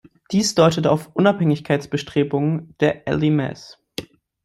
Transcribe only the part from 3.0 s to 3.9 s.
Elymais.